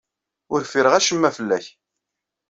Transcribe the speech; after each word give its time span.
Ur 0.53 0.61
ffireɣ 0.65 0.93
acemma 0.93 1.29
fell-ak. 1.37 1.65